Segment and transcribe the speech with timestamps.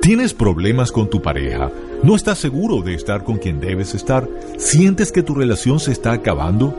[0.00, 1.70] ¿Tienes problemas con tu pareja?
[2.02, 4.26] ¿No estás seguro de estar con quien debes estar?
[4.56, 6.74] ¿Sientes que tu relación se está acabando?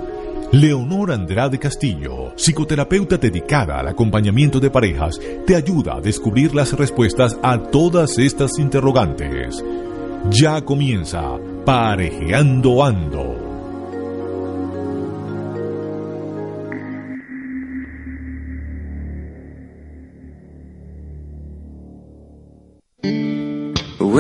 [0.52, 7.38] Leonor Andrade Castillo, psicoterapeuta dedicada al acompañamiento de parejas, te ayuda a descubrir las respuestas
[7.43, 9.63] a todas estas interrogantes.
[10.31, 13.41] Ya comienza Parejeando Ando.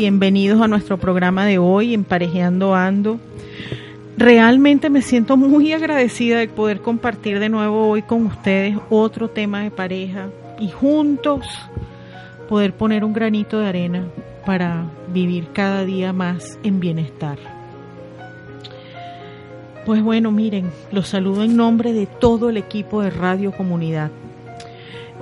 [0.00, 3.20] bienvenidos a nuestro programa de hoy, Emparejeando Ando.
[4.16, 9.62] Realmente me siento muy agradecida de poder compartir de nuevo hoy con ustedes otro tema
[9.62, 11.46] de pareja y juntos
[12.48, 14.06] poder poner un granito de arena
[14.46, 17.36] para vivir cada día más en bienestar.
[19.84, 24.10] Pues bueno, miren, los saludo en nombre de todo el equipo de Radio Comunidad.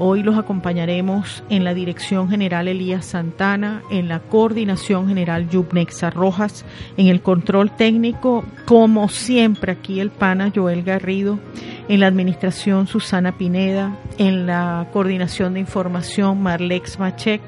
[0.00, 6.64] Hoy los acompañaremos en la dirección general Elías Santana, en la coordinación general Yubnexa Rojas,
[6.96, 11.40] en el control técnico, como siempre aquí el pana Joel Garrido,
[11.88, 17.42] en la administración Susana Pineda, en la coordinación de información Marlex Machek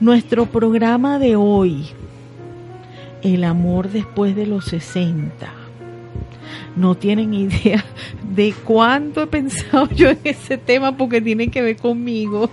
[0.00, 1.86] Nuestro programa de hoy,
[3.22, 5.59] El amor después de los 60
[6.76, 7.84] no tienen idea
[8.34, 12.50] de cuánto he pensado yo en ese tema porque tiene que ver conmigo.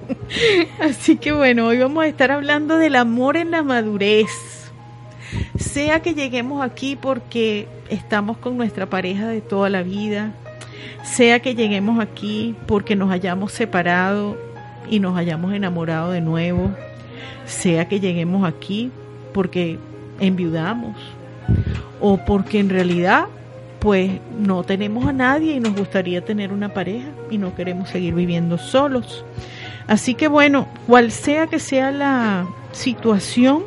[0.80, 4.30] Así que bueno, hoy vamos a estar hablando del amor en la madurez.
[5.58, 10.32] Sea que lleguemos aquí porque estamos con nuestra pareja de toda la vida,
[11.02, 14.36] sea que lleguemos aquí porque nos hayamos separado
[14.88, 16.70] y nos hayamos enamorado de nuevo,
[17.44, 18.90] sea que lleguemos aquí
[19.32, 19.78] porque
[20.20, 20.96] enviudamos
[22.00, 23.26] o porque en realidad
[23.78, 28.14] pues no tenemos a nadie y nos gustaría tener una pareja y no queremos seguir
[28.14, 29.24] viviendo solos.
[29.86, 33.62] Así que bueno, cual sea que sea la situación,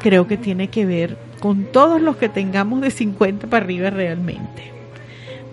[0.00, 4.72] creo que tiene que ver con todos los que tengamos de 50 para arriba realmente.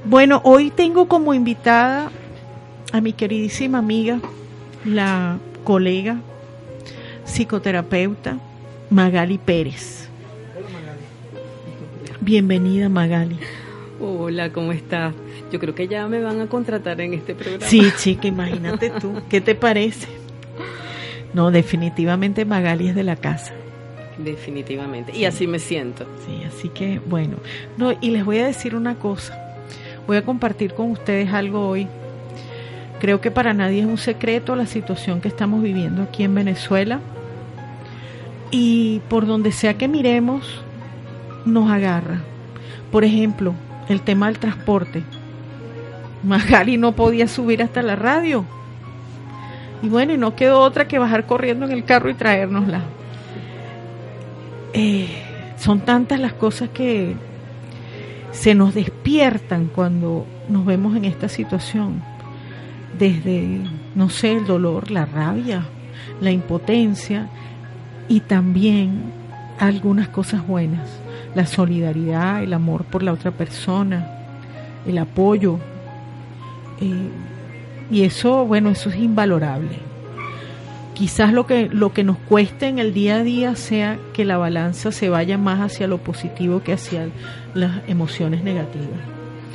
[0.06, 2.12] Bueno, hoy tengo como invitada
[2.92, 4.20] a mi queridísima amiga,
[4.84, 6.18] la colega
[7.26, 8.38] psicoterapeuta
[8.90, 10.05] Magali Pérez.
[12.26, 13.38] Bienvenida Magali.
[14.02, 15.14] Hola, ¿cómo estás?
[15.52, 17.68] Yo creo que ya me van a contratar en este programa.
[17.68, 19.14] Sí, chica, imagínate tú.
[19.30, 20.08] ¿Qué te parece?
[21.36, 23.54] No, definitivamente Magali es de la casa.
[24.18, 25.16] Definitivamente.
[25.16, 26.08] Y así me siento.
[26.26, 27.38] Sí, así que bueno.
[27.78, 29.40] No, y les voy a decir una cosa.
[30.08, 31.88] Voy a compartir con ustedes algo hoy.
[33.00, 37.02] Creo que para nadie es un secreto la situación que estamos viviendo aquí en Venezuela.
[38.50, 40.65] Y por donde sea que miremos,
[41.46, 42.22] nos agarra.
[42.92, 43.54] Por ejemplo,
[43.88, 45.04] el tema del transporte.
[46.24, 48.46] Magali no podía subir hasta la radio.
[49.82, 52.82] Y bueno, y no quedó otra que bajar corriendo en el carro y traérnosla.
[54.74, 55.08] Eh,
[55.58, 57.16] son tantas las cosas que
[58.32, 62.02] se nos despiertan cuando nos vemos en esta situación.
[62.98, 63.62] Desde,
[63.94, 65.66] no sé, el dolor, la rabia,
[66.22, 67.30] la impotencia
[68.08, 69.12] y también
[69.60, 71.05] algunas cosas buenas
[71.36, 74.08] la solidaridad, el amor por la otra persona,
[74.88, 75.60] el apoyo.
[76.82, 77.10] Eh,
[77.92, 79.78] y eso, bueno, eso es invalorable.
[80.94, 84.38] Quizás lo que, lo que nos cueste en el día a día sea que la
[84.38, 87.10] balanza se vaya más hacia lo positivo que hacia
[87.54, 89.00] las emociones negativas.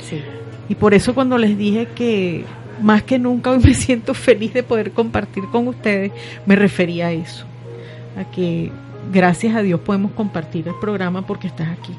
[0.07, 0.21] Sí.
[0.69, 2.45] Y por eso cuando les dije que
[2.81, 6.11] más que nunca hoy me siento feliz de poder compartir con ustedes,
[6.45, 7.45] me refería a eso,
[8.15, 8.71] a que
[9.11, 11.93] gracias a Dios podemos compartir el programa porque estás aquí.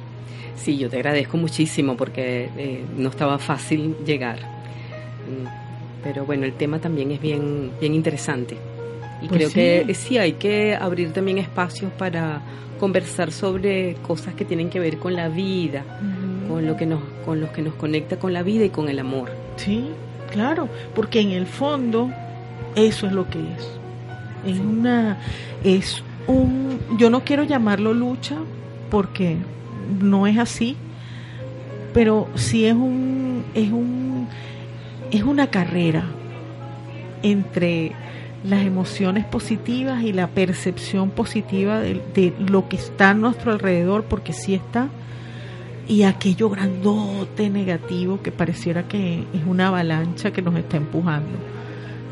[0.57, 4.39] Sí, yo te agradezco muchísimo porque eh, no estaba fácil llegar.
[4.39, 8.57] Mm, Pero bueno, el tema también es bien, bien interesante.
[9.21, 9.55] Y Pues creo sí.
[9.55, 12.43] que eh, sí, hay que abrir también espacios para
[12.79, 15.85] conversar sobre cosas que tienen que ver con la vida,
[16.49, 18.99] con lo que nos, con los que nos conecta con la vida y con el
[18.99, 19.31] amor.
[19.57, 19.85] Sí,
[20.33, 22.11] claro, porque en el fondo
[22.75, 23.71] eso es lo que es.
[24.55, 25.19] Es una
[25.63, 28.37] es un yo no quiero llamarlo lucha
[28.91, 29.37] porque
[30.01, 30.77] no es así,
[31.95, 34.29] pero sí es un es un
[35.11, 36.05] es una carrera
[37.23, 37.93] entre
[38.45, 44.05] las emociones positivas y la percepción positiva de, de lo que está a nuestro alrededor,
[44.05, 44.89] porque sí está,
[45.87, 51.39] y aquello grandote negativo que pareciera que es una avalancha que nos está empujando.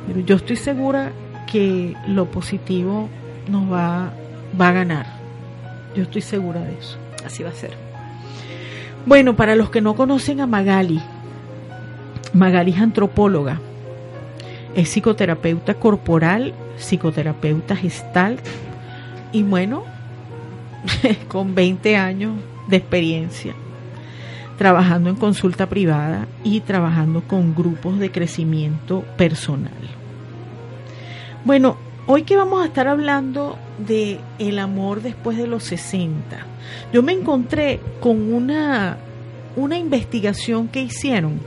[0.07, 1.13] Pero yo estoy segura
[1.51, 3.09] que lo positivo
[3.51, 4.13] nos va,
[4.59, 5.07] va a ganar.
[5.95, 6.97] Yo estoy segura de eso.
[7.25, 7.73] Así va a ser.
[9.07, 11.01] Bueno, para los que no conocen a Magali,
[12.33, 13.61] Magali es antropóloga,
[14.75, 18.39] es psicoterapeuta corporal, psicoterapeuta gestal
[19.33, 19.85] y bueno,
[21.29, 22.35] con 20 años
[22.69, 23.55] de experiencia
[24.61, 29.73] trabajando en consulta privada y trabajando con grupos de crecimiento personal.
[31.47, 31.79] Bueno,
[32.13, 36.45] hoy que vamos a estar hablando de el amor después de los 60,
[36.93, 38.97] yo me encontré con una,
[39.55, 41.41] una investigación que hicieron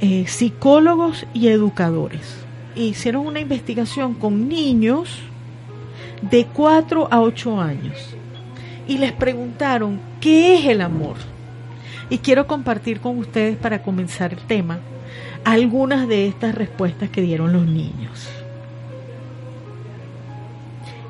[0.00, 2.46] eh, psicólogos y educadores.
[2.74, 5.18] Hicieron una investigación con niños
[6.22, 8.16] de 4 a 8 años
[8.88, 11.16] y les preguntaron, ¿qué es el amor?
[12.08, 14.78] Y quiero compartir con ustedes para comenzar el tema
[15.44, 18.35] algunas de estas respuestas que dieron los niños.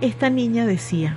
[0.00, 1.16] Esta niña decía,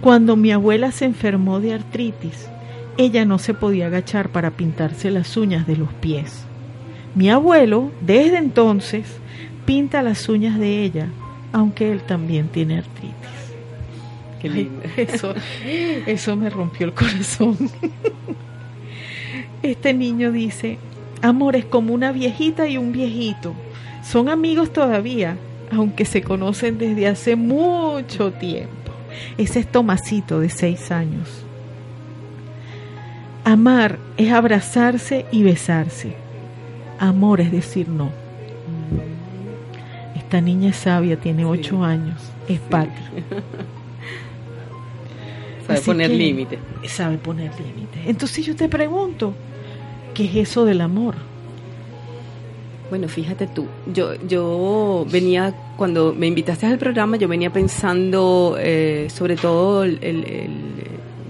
[0.00, 2.48] cuando mi abuela se enfermó de artritis,
[2.96, 6.44] ella no se podía agachar para pintarse las uñas de los pies.
[7.14, 9.06] Mi abuelo, desde entonces,
[9.66, 11.08] pinta las uñas de ella,
[11.52, 13.14] aunque él también tiene artritis.
[14.96, 15.34] Eso,
[16.06, 17.56] eso me rompió el corazón.
[19.62, 20.78] Este niño dice,
[21.22, 23.54] amor es como una viejita y un viejito.
[24.02, 25.38] Son amigos todavía,
[25.70, 28.92] aunque se conocen desde hace mucho tiempo.
[29.38, 31.44] Ese es Tomasito de seis años.
[33.44, 36.16] Amar es abrazarse y besarse.
[36.98, 38.10] Amor es decir no.
[40.16, 42.90] Esta niña es sabia, tiene ocho años, es Patti.
[45.66, 46.58] Sabe poner límite.
[46.86, 48.02] Sabe poner límite.
[48.06, 49.34] Entonces yo te pregunto,
[50.12, 51.14] ¿qué es eso del amor?
[52.90, 59.08] Bueno, fíjate tú, yo, yo venía, cuando me invitaste al programa, yo venía pensando eh,
[59.10, 60.50] sobre todo el, el,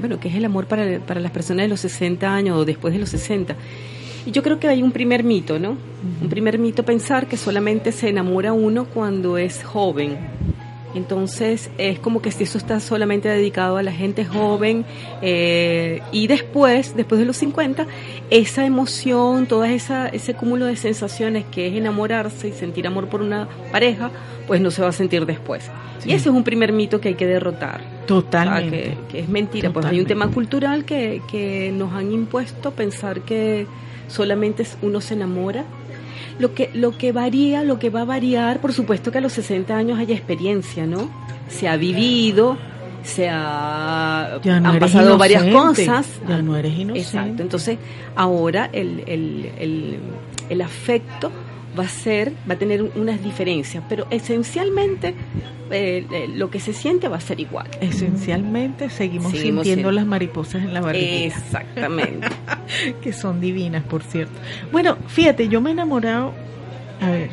[0.01, 2.93] bueno, qué es el amor para, para las personas de los 60 años o después
[2.93, 3.55] de los 60.
[4.27, 5.77] Y yo creo que hay un primer mito, ¿no?
[6.21, 10.17] Un primer mito pensar que solamente se enamora uno cuando es joven,
[10.95, 14.85] entonces es como que si eso está solamente dedicado a la gente joven
[15.23, 17.87] eh, y después, después de los 50,
[18.31, 23.23] esa emoción, todo esa, ese cúmulo de sensaciones que es enamorarse y sentir amor por
[23.23, 24.11] una pareja,
[24.47, 25.71] pues no se va a sentir después.
[26.05, 27.81] Y ese es un primer mito que hay que derrotar.
[28.07, 28.97] Totalmente.
[29.09, 29.73] que, es mentira.
[29.73, 33.67] Pues hay un tema cultural que, que nos han impuesto pensar que
[34.07, 35.65] solamente uno se enamora
[36.39, 39.33] lo que, lo que varía, lo que va a variar, por supuesto que a los
[39.33, 41.11] 60 años haya experiencia, ¿no?
[41.49, 42.57] Se ha vivido,
[43.03, 46.07] se ha, han pasado varias cosas.
[46.29, 47.01] Ya no eres inocente.
[47.01, 47.43] Exacto.
[47.43, 47.79] Entonces,
[48.17, 49.99] ahora el, el, el,
[50.49, 51.31] el afecto
[51.79, 55.15] va a ser, va a tener unas diferencias, pero esencialmente
[55.71, 57.69] eh, eh, lo que se siente va a ser igual.
[57.81, 61.27] Esencialmente seguimos, sintiendo las mariposas en la barriga.
[61.27, 62.29] Exactamente.
[63.03, 64.39] que son divinas, por cierto.
[64.71, 66.33] Bueno, fíjate, yo me he enamorado,
[67.01, 67.31] a ver,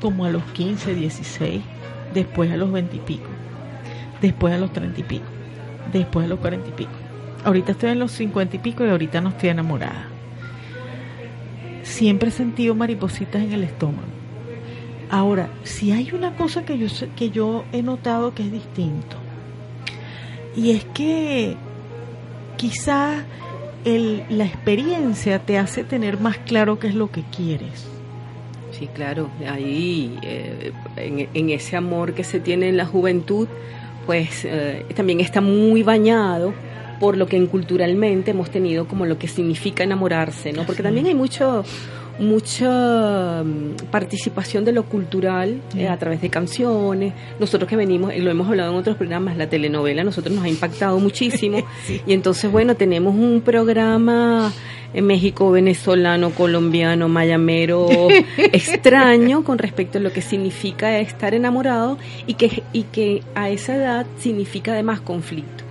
[0.00, 1.62] como a los 15, 16,
[2.14, 3.28] después a los 20 y pico,
[4.20, 5.26] después a los 30 y pico,
[5.92, 6.90] después a los 40 y pico.
[7.44, 10.11] Ahorita estoy en los 50 y pico y ahorita no estoy enamorada
[11.82, 14.08] siempre he sentido maripositas en el estómago.
[15.10, 16.86] Ahora, si hay una cosa que yo,
[17.16, 19.16] que yo he notado que es distinto,
[20.56, 21.56] y es que
[22.56, 23.24] quizá
[23.84, 27.86] la experiencia te hace tener más claro qué es lo que quieres.
[28.70, 33.48] Sí, claro, ahí eh, en, ese amor que se tiene en la juventud,
[34.06, 36.54] pues eh, también está muy bañado
[37.02, 40.64] por lo que culturalmente hemos tenido como lo que significa enamorarse, ¿no?
[40.64, 41.64] Porque también hay mucho
[42.20, 47.12] mucha mm, participación de lo cultural eh, a través de canciones.
[47.40, 50.48] Nosotros que venimos, y lo hemos hablado en otros programas, la telenovela nosotros nos ha
[50.48, 51.58] impactado muchísimo.
[52.06, 54.52] Y entonces, bueno, tenemos un programa
[54.94, 57.88] en México, venezolano, colombiano, mayamero,
[58.36, 63.74] extraño con respecto a lo que significa estar enamorado y que, y que a esa
[63.74, 65.64] edad significa además conflicto.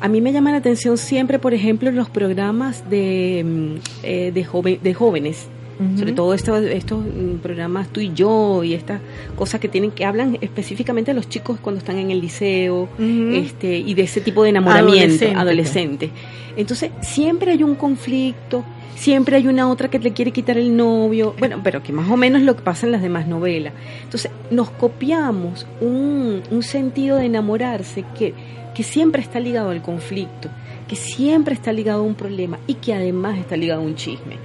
[0.00, 3.74] A mí me llama la atención siempre, por ejemplo, los programas de, mm,
[4.04, 5.48] eh, de, de jóvenes.
[5.96, 9.00] Sobre todo estos, estos mm, programas tú y yo y estas
[9.36, 13.78] cosas que tienen que hablan específicamente de los chicos cuando están en el liceo este
[13.78, 16.10] y de ese tipo de enamoramiento adolescente.
[16.56, 18.64] Entonces, siempre hay un conflicto,
[18.96, 22.16] siempre hay una otra que le quiere quitar el novio, bueno, pero que más o
[22.16, 23.72] menos lo que pasa en las demás novelas.
[24.02, 28.34] Entonces, nos copiamos un, un sentido de enamorarse que,
[28.78, 30.48] que siempre está ligado al conflicto,
[30.86, 34.36] que siempre está ligado a un problema y que además está ligado a un chisme.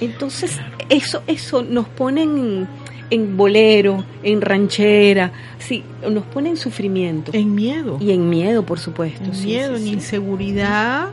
[0.00, 7.32] Entonces, eso, eso nos pone en, bolero, en ranchera, sí, nos pone en sufrimiento.
[7.34, 7.98] En miedo.
[8.00, 9.24] Y en miedo, por supuesto.
[9.24, 11.08] En miedo, en inseguridad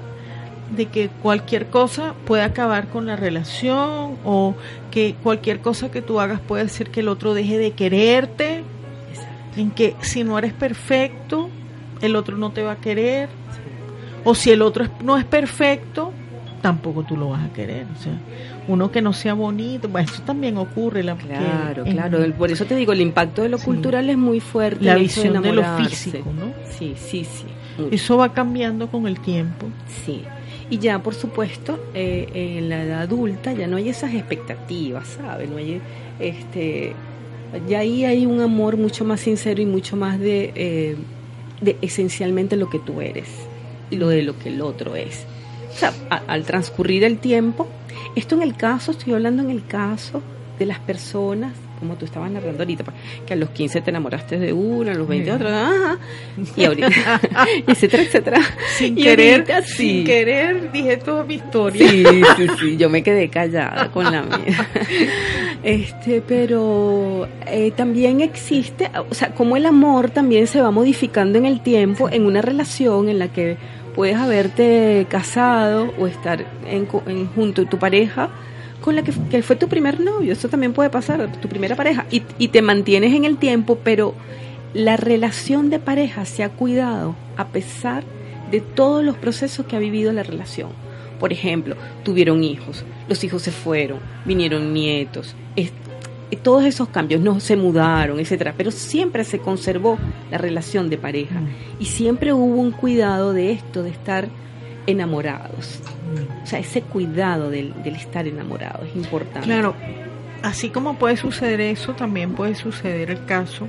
[0.76, 4.54] de que cualquier cosa puede acabar con la relación o
[4.92, 8.62] que cualquier cosa que tú hagas puede hacer que el otro deje de quererte.
[9.56, 11.50] En que si no eres perfecto,
[12.02, 13.30] el otro no te va a querer.
[14.24, 16.12] O si el otro no es perfecto,
[16.62, 17.86] tampoco tú lo vas a querer.
[17.98, 18.14] O sea,
[18.68, 21.04] uno que no sea bonito, bueno, eso también ocurre.
[21.04, 22.20] La, claro, claro.
[22.38, 24.84] Por eso te digo, el impacto de lo cultural es muy fuerte.
[24.84, 26.52] La visión de, lo físico, ¿no?
[26.70, 27.46] Sí, sí, sí.
[27.92, 29.68] Eso va cambiando con el tiempo.
[30.06, 30.24] Sí.
[30.70, 35.50] Y ya, por supuesto, eh, en la edad adulta ya no hay esas expectativas, ¿sabes?
[35.50, 35.80] No hay,
[36.20, 36.94] este,
[37.70, 40.98] ya ahí hay un amor mucho más sincero y mucho más de, eh,
[41.62, 43.28] de esencialmente lo que tú eres
[43.90, 45.26] y lo de lo que el otro es.
[45.72, 45.94] O sea,
[46.28, 47.68] al transcurrir el tiempo,
[48.16, 50.22] esto en el caso, estoy hablando en el caso
[50.58, 52.84] de las personas, como tú estabas narrando ahorita,
[53.26, 55.98] que a los 15 te enamoraste de una, a los 20 de otra,
[56.56, 57.22] y ahorita,
[57.68, 58.42] etcétera, etcétera.
[58.76, 61.88] Sin querer, sin querer dije toda mi historia.
[61.88, 62.04] Sí,
[62.38, 64.68] sí, sí, yo me quedé callada con la mía.
[65.68, 71.46] Este, pero eh, también existe, o sea, como el amor también se va modificando en
[71.46, 73.58] el tiempo, en una relación en la que
[73.94, 76.86] puedes haberte casado o estar en,
[77.36, 78.30] junto a tu pareja
[78.80, 80.32] con la que, fue tu primer novio.
[80.32, 82.06] Eso también puede pasar, tu primera pareja.
[82.10, 84.14] Y, y te mantienes en el tiempo, pero
[84.74, 88.06] la relación de pareja se ha cuidado a pesar
[88.52, 90.87] de todos los procesos que ha vivido la relación.
[91.20, 95.36] Por ejemplo, tuvieron hijos, los hijos se fueron, vinieron nietos,
[96.48, 99.98] todos esos cambios no se mudaron, etcétera, pero siempre se conservó
[100.32, 101.48] la relación de pareja mm.
[101.80, 104.30] y siempre hubo un cuidado de esto, de estar
[104.86, 105.82] enamorados.
[106.14, 106.44] Mm.
[106.44, 109.42] O sea, ese cuidado del, estar enamorado es importante.
[109.42, 109.76] Claro,
[110.42, 113.68] así como puede suceder eso, también puede suceder el caso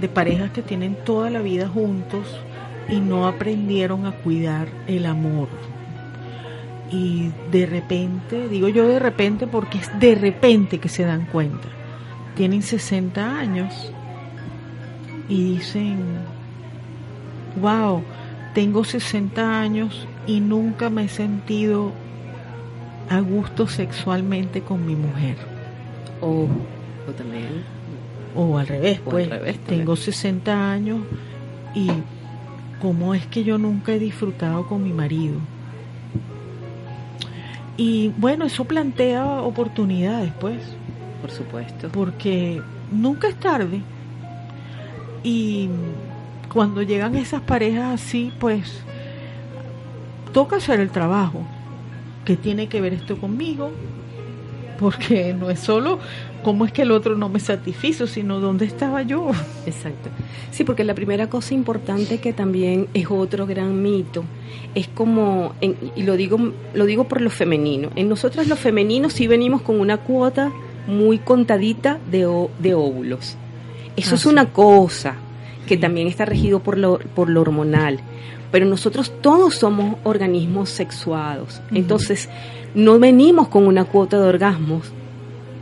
[0.00, 2.26] de parejas que tienen toda la vida juntos
[2.88, 5.48] y no aprendieron a cuidar el amor.
[6.90, 11.68] Y de repente, digo yo de repente porque es de repente que se dan cuenta
[12.36, 13.90] tienen 60 años
[15.28, 15.98] y dicen,
[17.60, 18.02] wow,
[18.54, 21.92] tengo 60 años y nunca me he sentido
[23.08, 25.36] a gusto sexualmente con mi mujer.
[26.20, 26.46] O,
[27.16, 27.64] también.
[28.36, 29.28] O al revés, pues,
[29.66, 31.00] tengo 60 años
[31.74, 31.90] y
[32.80, 35.36] cómo es que yo nunca he disfrutado con mi marido.
[37.76, 40.60] Y bueno, eso plantea oportunidades, pues
[41.20, 41.88] por supuesto.
[41.90, 43.80] Porque nunca es tarde.
[45.22, 45.68] Y
[46.52, 48.82] cuando llegan esas parejas así, pues
[50.32, 51.46] toca hacer el trabajo.
[52.24, 53.70] ¿Qué tiene que ver esto conmigo?
[54.80, 55.98] Porque no es solo
[56.42, 59.30] cómo es que el otro no me satisfizo, sino dónde estaba yo.
[59.66, 60.10] Exacto.
[60.52, 64.22] Sí, porque la primera cosa importante que también es otro gran mito,
[64.74, 66.38] es como, y lo digo,
[66.72, 70.52] lo digo por lo femenino, en nosotros los femeninos sí venimos con una cuota
[70.86, 72.20] muy contadita de,
[72.60, 73.36] de óvulos.
[73.96, 75.16] Eso es una cosa
[75.66, 77.98] que también está regido por lo, por lo hormonal.
[78.52, 81.60] Pero nosotros todos somos organismos sexuados.
[81.72, 82.28] Entonces,
[82.74, 84.92] no venimos con una cuota de orgasmos.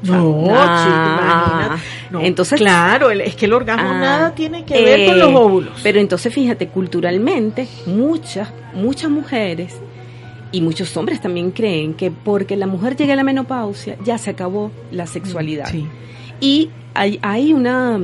[0.03, 1.79] No, ah,
[2.21, 5.81] entonces claro, es que el orgasmo ah, nada tiene que ver con los eh, óvulos.
[5.83, 9.77] Pero entonces fíjate, culturalmente muchas muchas mujeres
[10.53, 14.31] y muchos hombres también creen que porque la mujer llega a la menopausia ya se
[14.31, 15.73] acabó la sexualidad.
[16.41, 17.99] Y hay, hay una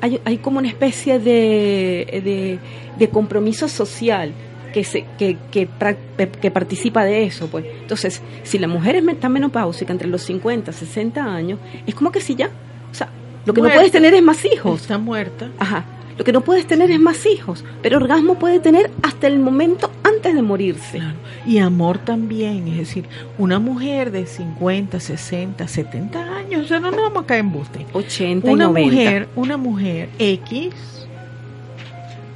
[0.00, 2.60] hay, hay, como una especie de,
[2.98, 4.32] de, compromiso social
[4.74, 5.68] que, se, que, que,
[6.42, 7.46] que, participa de eso.
[7.46, 12.10] pues Entonces, si la mujer está menopáusica entre los 50 y 60 años, es como
[12.10, 12.50] que si ya,
[12.90, 13.08] o sea,
[13.46, 14.80] lo que no puedes tener es más hijos.
[14.80, 15.48] Está muerta.
[15.60, 15.84] Ajá.
[16.18, 19.92] Lo que no puedes tener es más hijos, pero orgasmo puede tener hasta el momento
[20.02, 21.00] antes de morirse.
[21.46, 23.04] Y amor también, es decir,
[23.38, 27.86] una mujer de 50, 60, 70 años, ya no nos vamos a caer en buste.
[27.92, 28.90] 80 una y 90.
[28.90, 30.74] mujer, una mujer X,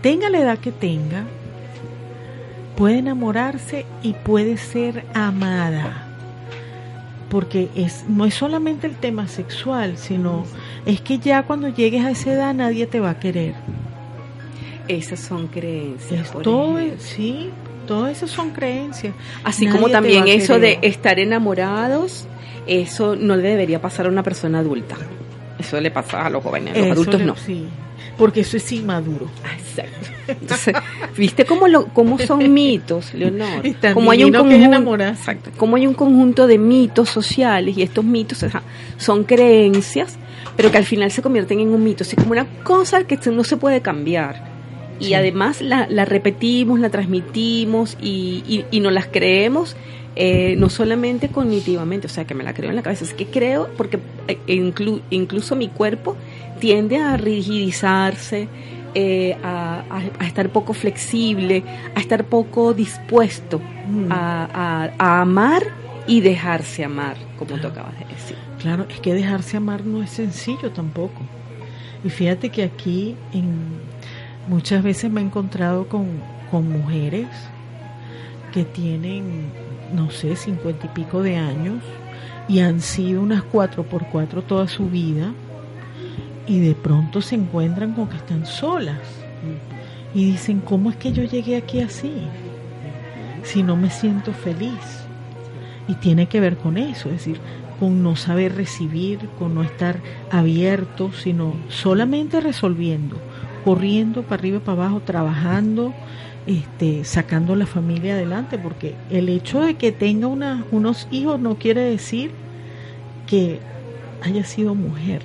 [0.02, 1.24] tenga la edad que tenga,
[2.78, 6.04] puede enamorarse y puede ser amada.
[7.28, 10.44] porque es no es solamente el tema sexual, sino
[10.86, 13.54] es que ya cuando llegues a esa edad nadie te va a querer.
[14.86, 16.26] Esas son creencias.
[16.26, 17.50] Es todo, sí,
[17.86, 19.12] todas esas son creencias.
[19.44, 22.26] Así como también eso de estar enamorados,
[22.66, 24.96] eso no le debería pasar a una persona adulta.
[25.58, 27.36] Eso le pasa a los jóvenes, a los adultos no.
[27.36, 27.66] Sí,
[28.18, 29.28] porque eso es inmaduro.
[29.56, 30.08] Exacto.
[30.26, 30.74] Entonces,
[31.16, 33.62] ¿viste cómo, lo, cómo son mitos, Leonor?
[33.94, 35.14] Como hay, un conjunto,
[35.56, 38.44] como hay un conjunto de mitos sociales y estos mitos
[38.98, 40.18] son creencias,
[40.56, 43.44] pero que al final se convierten en un mito, es como una cosa que no
[43.44, 44.58] se puede cambiar.
[45.00, 49.76] Y además la, la, repetimos, la transmitimos y, y, y nos las creemos
[50.20, 53.26] eh, no solamente cognitivamente, o sea, que me la creo en la cabeza, es que
[53.26, 54.72] creo porque eh,
[55.10, 56.16] incluso mi cuerpo
[56.58, 58.48] tiende a rigidizarse,
[58.96, 59.84] eh, a,
[60.26, 61.62] estar poco flexible,
[61.94, 64.10] a estar poco dispuesto mm.
[64.10, 65.62] a, amar
[66.08, 68.36] y dejarse amar, como tú acabas de decir.
[68.58, 71.20] Claro, es que dejarse amar no es sencillo tampoco.
[72.02, 73.68] Y fíjate que aquí en,
[74.48, 76.08] muchas veces me he encontrado con,
[76.50, 77.28] con mujeres
[78.52, 79.52] que tienen,
[79.92, 81.82] no sé, cincuenta y pico de años
[82.48, 85.32] y han sido unas cuatro por cuatro toda su vida
[86.46, 88.98] y de pronto se encuentran con que están solas
[90.14, 92.12] y dicen, ¿cómo es que yo llegué aquí así?
[93.42, 95.04] Si no me siento feliz.
[95.86, 97.40] Y tiene que ver con eso, es decir,
[97.80, 103.16] con no saber recibir, con no estar abierto, sino solamente resolviendo,
[103.64, 105.94] corriendo para arriba y para abajo, trabajando,
[106.48, 111.56] este, sacando la familia adelante, porque el hecho de que tenga una, unos hijos no
[111.56, 112.30] quiere decir
[113.26, 113.58] que
[114.22, 115.20] haya sido mujer.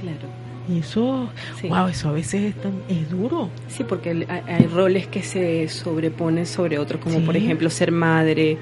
[0.00, 0.26] Claro.
[0.68, 1.30] Y eso,
[1.68, 2.56] wow, eso a veces es,
[2.88, 3.48] es duro.
[3.68, 8.58] Sí, porque hay, roles que se sobreponen sobre otros, como por ejemplo ser madre,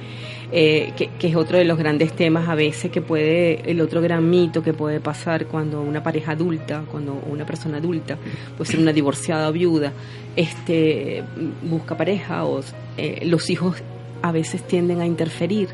[0.57, 4.01] eh, que, que, es otro de los grandes temas a veces que puede, el otro
[4.01, 8.17] gran mito que puede pasar cuando una pareja adulta, cuando una persona adulta,
[8.57, 9.93] puede ser una divorciada o viuda,
[10.37, 11.25] este,
[11.69, 12.61] busca pareja o
[12.97, 13.83] eh, los hijos
[14.23, 15.71] a veces tienden a interferir.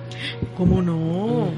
[0.57, 1.51] ¿Cómo no?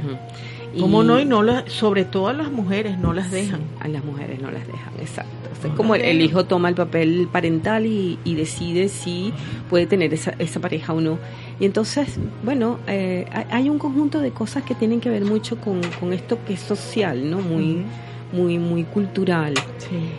[0.78, 1.20] ¿Cómo no?
[1.20, 3.61] Y no sobre todo a las mujeres no las dejan.
[3.80, 5.30] a las mujeres no las dejan, exacto.
[5.68, 9.32] es como el, hijo toma el papel parental y, decide si
[9.68, 11.18] puede tener esa, esa, pareja o no.
[11.61, 15.80] Y entonces, bueno, eh, hay un conjunto de cosas que tienen que ver mucho con,
[16.00, 17.40] con esto que es social, ¿no?
[17.40, 17.85] Muy,
[18.32, 19.54] muy, muy cultural.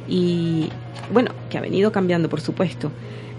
[0.07, 0.69] Y
[1.11, 2.91] bueno, que ha venido cambiando, por supuesto.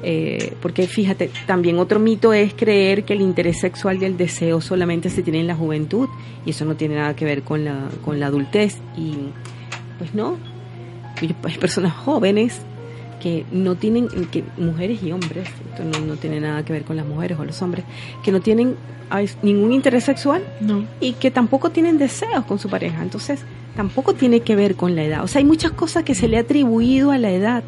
[0.06, 4.60] Eh, porque fíjate, también otro mito es creer que el interés sexual y el deseo
[4.60, 6.08] solamente se tiene en la juventud
[6.44, 8.78] y eso no tiene nada que ver con la, con la adultez.
[8.96, 9.14] Y
[9.98, 10.36] pues no,
[11.20, 12.60] hay personas jóvenes
[13.22, 16.96] que no tienen, que mujeres y hombres, esto no, no tiene nada que ver con
[16.96, 17.86] las mujeres o los hombres,
[18.22, 18.76] que no tienen
[19.42, 20.42] ningún interés sexual
[21.00, 23.02] y que tampoco tienen deseos con su pareja.
[23.02, 23.40] Entonces,
[23.74, 25.24] tampoco tiene que ver con la edad.
[25.24, 27.64] O sea, hay muchas cosas que se le ha atribuido a la edad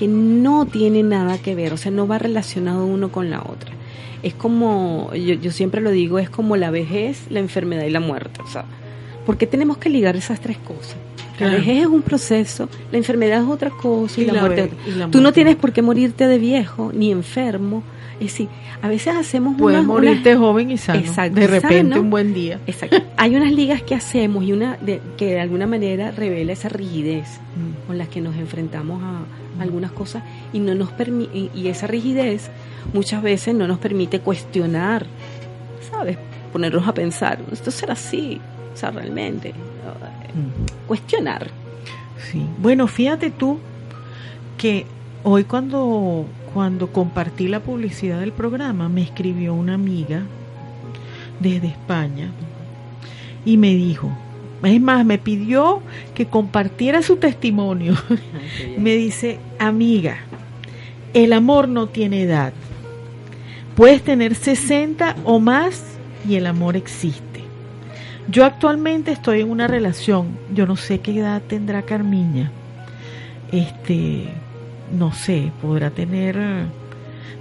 [0.00, 3.70] que no tiene nada que ver, o sea, no va relacionado uno con la otra.
[4.22, 8.00] Es como, yo, yo siempre lo digo, es como la vejez, la enfermedad y la
[8.00, 8.40] muerte.
[8.42, 8.64] O sea,
[9.26, 10.96] ¿por qué tenemos que ligar esas tres cosas?
[11.38, 14.70] La vejez es un proceso, la enfermedad es otra cosa y, la, muerte,
[15.10, 17.82] Tú no tienes por qué morirte de viejo ni enfermo.
[18.20, 18.48] Es decir,
[18.82, 21.00] a veces hacemos Puedes morirte joven y sano.
[21.32, 22.60] de repente un buen día.
[22.66, 23.02] Exacto.
[23.16, 27.40] Hay unas ligas que hacemos y una de, que de alguna manera revela esa rigidez
[27.56, 27.86] mm.
[27.86, 29.22] con la que nos enfrentamos a,
[29.62, 32.50] algunas cosas y no nos permite y esa rigidez
[32.94, 35.06] muchas veces no nos permite cuestionar,
[35.90, 36.16] ¿sabes?
[36.52, 38.40] Ponernos a pensar, esto será así,
[38.72, 40.86] o sea, realmente mm.
[40.86, 41.48] cuestionar.
[42.30, 42.44] Sí.
[42.58, 43.58] Bueno, fíjate tú
[44.56, 44.86] que
[45.22, 50.22] hoy cuando cuando compartí la publicidad del programa me escribió una amiga
[51.38, 52.30] desde España
[53.44, 54.10] y me dijo,
[54.62, 55.80] es más, me pidió
[56.14, 57.94] que compartiera su testimonio.
[58.78, 60.18] me dice, amiga,
[61.14, 62.52] el amor no tiene edad.
[63.74, 65.96] Puedes tener 60 o más
[66.28, 67.40] y el amor existe.
[68.28, 72.52] Yo actualmente estoy en una relación, yo no sé qué edad tendrá Carmiña.
[73.50, 74.28] Este,
[74.92, 76.38] no sé, podrá tener,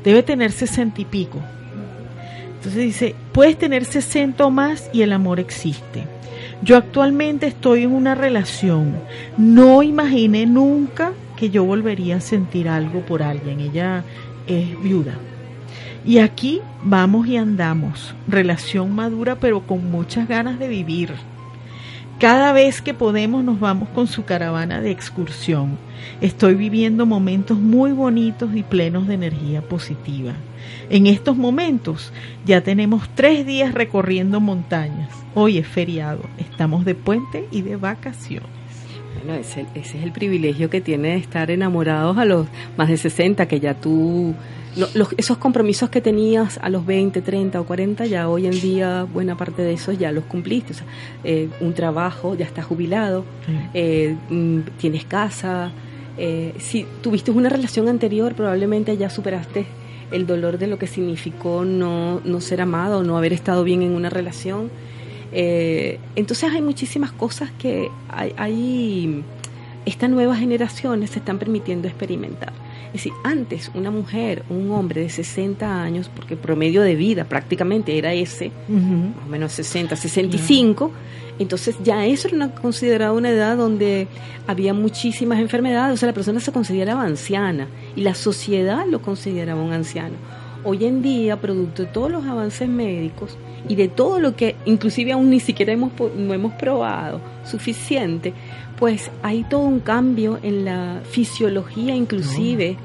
[0.04, 1.40] debe tener 60 y pico.
[2.56, 6.06] Entonces dice, puedes tener 60 o más y el amor existe.
[6.62, 8.96] Yo actualmente estoy en una relación.
[9.38, 13.62] No imaginé nunca que yo volvería a sentir algo por alguien.
[13.62, 14.04] Ella
[14.46, 15.14] es viuda.
[16.06, 18.14] Y aquí vamos y andamos.
[18.28, 21.14] Relación madura pero con muchas ganas de vivir.
[22.20, 25.78] Cada vez que podemos nos vamos con su caravana de excursión.
[26.20, 30.34] Estoy viviendo momentos muy bonitos y plenos de energía positiva.
[30.90, 32.12] En estos momentos
[32.46, 35.10] ya tenemos tres días recorriendo montañas.
[35.34, 38.50] Hoy es feriado, estamos de puente y de vacaciones.
[39.16, 43.48] Bueno, ese, es el privilegio que tiene de estar enamorados a los más de 60,
[43.48, 44.36] que ya tú
[44.76, 49.04] los, esos compromisos que tenías a los 20, 30 o 40, ya hoy en día
[49.04, 50.74] buena parte de esos ya los cumpliste.
[50.74, 50.86] O sea,
[51.24, 53.26] eh, un trabajo, ya estás jubilado,
[53.74, 55.72] eh, mm, tienes casa.
[56.18, 59.66] Eh, si tuviste una relación anterior, probablemente ya superaste
[60.12, 63.92] el dolor de lo que significó no, no ser amado, no haber estado bien en
[63.92, 64.70] una relación.
[65.32, 69.24] entonces hay muchísimas cosas que hay, hay,
[69.86, 72.54] estas nuevas generaciones se están permitiendo experimentar.
[72.90, 77.24] Es decir, antes una mujer, un hombre de 60 años, porque el promedio de vida
[77.24, 80.92] prácticamente era ese, más o menos 60, 65,
[81.38, 84.08] entonces ya eso era una, considerada una edad donde
[84.48, 89.62] había muchísimas enfermedades, o sea, la persona se consideraba anciana y la sociedad lo consideraba
[89.62, 90.16] un anciano.
[90.64, 93.38] Hoy en día, producto de todos los avances médicos
[93.70, 98.34] y de todo lo que inclusive aún ni siquiera hemos, no hemos probado suficiente,
[98.80, 102.78] pues hay todo un cambio en la fisiología inclusive.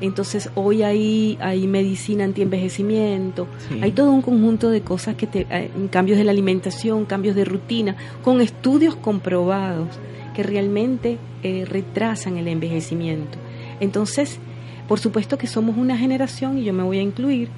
[0.00, 3.46] Entonces hoy hay, hay medicina antienvejecimiento,
[3.80, 7.44] hay todo un conjunto de cosas que te, eh, cambios de la alimentación, cambios de
[7.44, 9.88] rutina, con estudios comprobados
[10.34, 13.38] que realmente eh, retrasan el envejecimiento.
[13.78, 14.40] Entonces,
[14.88, 17.48] por supuesto que somos una generación, y yo me voy a incluir,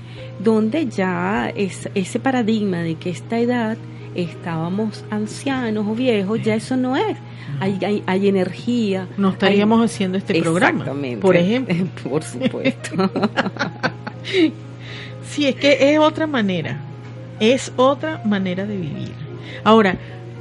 [0.42, 3.78] donde ya es, ese paradigma de que esta edad
[4.14, 7.16] estábamos ancianos o viejos, ya eso no es.
[7.60, 9.08] Hay, hay, energía.
[9.16, 10.84] No estaríamos haciendo este programa,
[11.20, 11.74] por ejemplo.
[12.10, 12.90] por supuesto.
[15.24, 16.78] sí, es que es otra manera.
[17.40, 19.12] Es otra manera de vivir.
[19.62, 19.96] Ahora,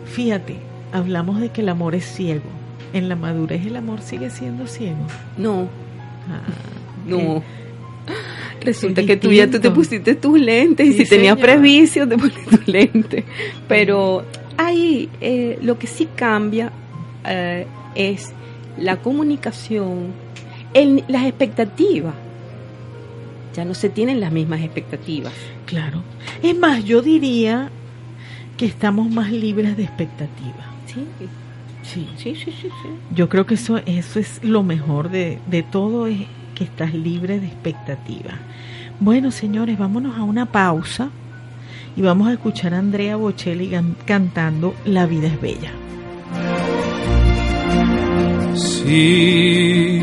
[0.06, 0.58] fíjate,
[0.92, 2.50] hablamos de que el amor es ciego.
[2.94, 5.08] En la madurez el amor sigue siendo ciego.
[5.38, 5.68] No.
[6.30, 6.42] Ah,
[7.06, 7.44] no.
[8.64, 12.58] Resulta que tú ya tú te pusiste tus lentes y si tenías previcio te pusiste
[12.58, 13.24] tus lentes.
[13.68, 14.24] Pero
[14.58, 16.72] ahí eh, lo que sí cambia
[17.26, 18.32] eh, es
[18.78, 20.14] la comunicación,
[20.74, 22.16] el, las expectativas.
[23.56, 25.34] Ya no se tienen las mismas expectativas.
[25.68, 26.04] Claro.
[26.42, 27.70] Es más, yo diría
[28.58, 30.68] que estamos más libres de expectativas.
[30.88, 31.06] Sí.
[31.20, 31.30] Sí.
[31.84, 32.70] Sí, sí, sí,
[33.14, 36.22] Yo creo que eso, eso es lo mejor de, de todo, es
[36.54, 38.36] que estás libre de expectativas.
[39.00, 41.10] Bueno, señores, vámonos a una pausa
[41.96, 43.72] y vamos a escuchar a Andrea Bocelli
[44.06, 45.72] cantando La vida es bella.
[48.56, 50.02] Sí,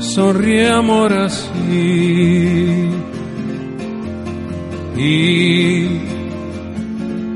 [0.00, 2.90] sonríe amor así
[4.96, 5.86] y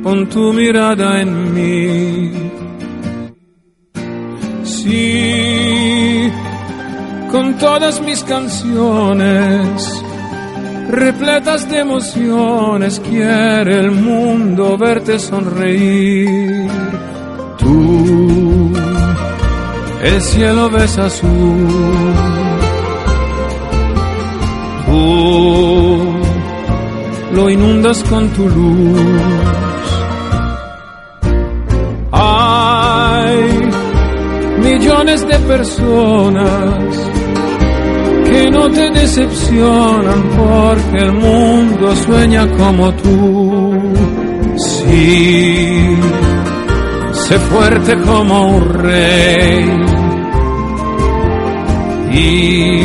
[0.03, 2.33] pon tu mirada en mí.
[4.65, 6.31] Sí,
[7.31, 10.03] con todas mis canciones
[10.91, 16.69] repletas de emociones, quiere el mundo verte sonreír.
[17.59, 18.73] Tú,
[20.03, 21.69] el cielo ves azul.
[24.87, 26.15] Tú,
[27.33, 29.01] lo inundas con tu luz.
[32.13, 33.71] Hay
[34.63, 37.10] millones de personas
[38.41, 43.73] que no te decepcionan porque el mundo sueña como tú.
[44.57, 45.97] Sí,
[47.13, 49.65] sé fuerte como un rey
[52.13, 52.83] y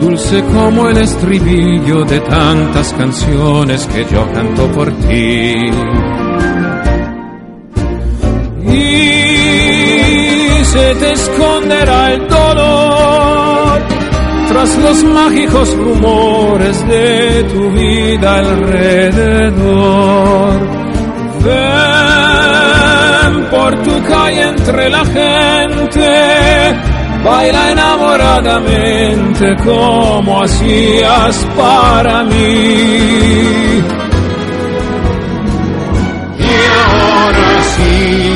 [0.00, 5.54] dulce como el estribillo de tantas canciones que yo canto por ti.
[8.64, 13.01] Y se te esconderá el dolor
[14.62, 19.50] los mágicos rumores de tu vida alrededor.
[21.44, 26.78] Ven por tu calle entre la gente,
[27.24, 33.82] baila enamoradamente como hacías para mí.
[36.38, 38.31] Y ahora sí.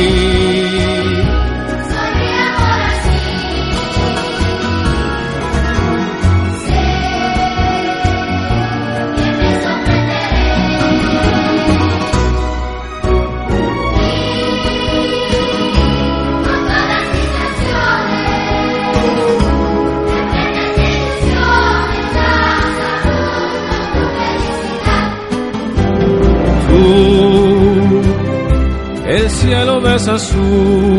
[29.97, 30.99] Es azul.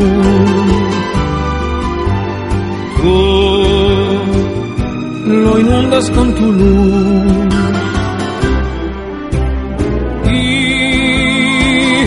[2.97, 3.63] Tú
[5.25, 7.55] lo inundas con tu luz.
[10.31, 12.05] Y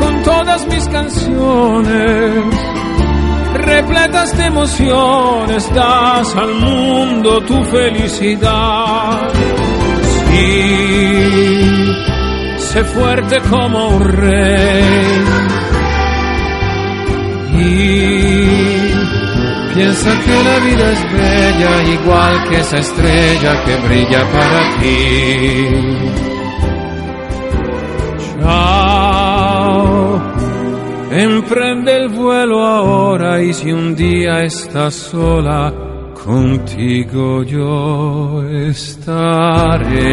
[0.00, 2.44] con todas mis canciones,
[3.54, 9.30] repletas de emociones, das al mundo tu felicidad.
[10.28, 11.94] Sí,
[12.58, 15.65] sé fuerte como un rey.
[19.74, 24.96] Piensa que la vida es bella, igual que esa estrella que brilla para ti.
[28.40, 30.22] Chao,
[31.10, 35.72] emprende el vuelo ahora y si un día estás sola,
[36.24, 40.06] contigo yo estaré.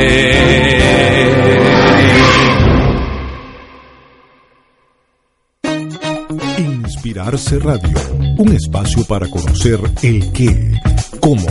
[7.23, 7.97] Inspirarse Radio,
[8.37, 10.73] un espacio para conocer el qué,
[11.21, 11.45] cómo,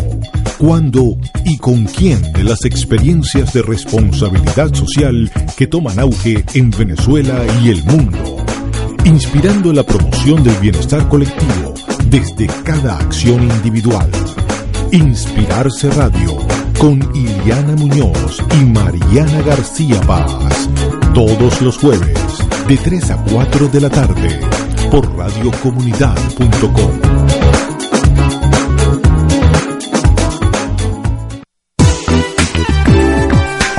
[0.59, 7.43] cuándo y con quién de las experiencias de responsabilidad social que toman auge en Venezuela
[7.63, 8.45] y el mundo,
[9.07, 11.73] inspirando la promoción del bienestar colectivo
[12.05, 14.11] desde cada acción individual.
[14.91, 16.37] Inspirarse Radio
[16.79, 20.69] con Iliana Muñoz y Mariana García Paz,
[21.15, 22.19] todos los jueves
[22.69, 24.62] de 3 a 4 de la tarde
[24.93, 27.01] por radiocomunidad.com.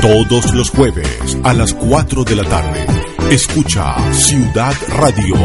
[0.02, 2.86] Todos los jueves a las 4 de la tarde.
[3.30, 5.36] Escucha Ciudad Radio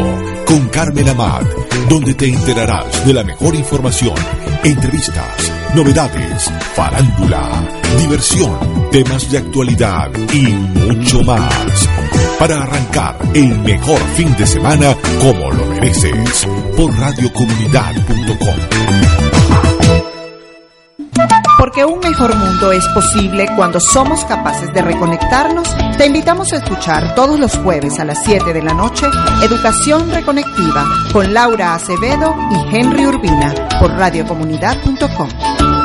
[0.46, 1.44] con Carmen Amat,
[1.90, 4.16] donde te enterarás de la mejor información,
[4.64, 7.62] entrevistas, novedades, farándula,
[7.98, 8.58] diversión,
[8.90, 11.88] temas de actualidad y mucho más.
[12.38, 19.07] Para arrancar el mejor fin de semana como lo mereces por radiocomunidad.com.
[21.78, 27.14] Porque un mejor mundo es posible cuando somos capaces de reconectarnos, te invitamos a escuchar
[27.14, 29.06] todos los jueves a las 7 de la noche
[29.44, 35.77] Educación Reconectiva con Laura Acevedo y Henry Urbina por radiocomunidad.com.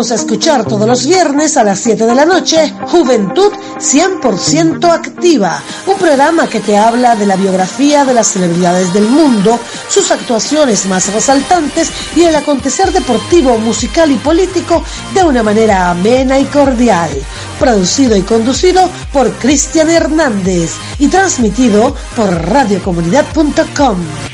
[0.00, 5.96] a escuchar todos los viernes a las 7 de la noche Juventud 100% Activa, un
[5.98, 9.60] programa que te habla de la biografía de las celebridades del mundo,
[9.90, 14.82] sus actuaciones más resaltantes y el acontecer deportivo, musical y político
[15.12, 17.10] de una manera amena y cordial.
[17.58, 24.29] Producido y conducido por Cristian Hernández y transmitido por radiocomunidad.com.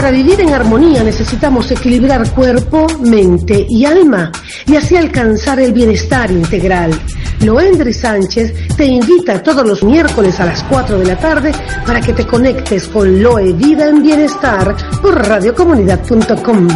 [0.00, 4.32] Para vivir en armonía necesitamos equilibrar cuerpo, mente y alma
[4.66, 6.98] y así alcanzar el bienestar integral.
[7.40, 11.52] Loendri Sánchez te invita todos los miércoles a las 4 de la tarde
[11.86, 16.68] para que te conectes con Loe Vida en Bienestar por radiocomunidad.com.